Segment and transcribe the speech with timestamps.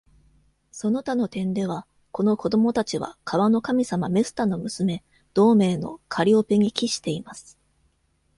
[0.71, 5.03] その他の点では、この子供達は川の神様メスタの娘、
[5.35, 7.59] 同名のカリオペに帰しています。